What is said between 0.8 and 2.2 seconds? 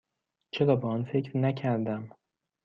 آن فکر نکردم؟